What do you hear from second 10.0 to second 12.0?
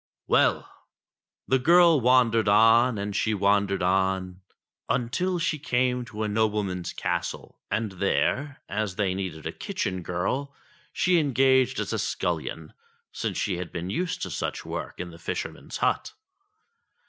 THE RING 329 a kitchen girl, she engaged as a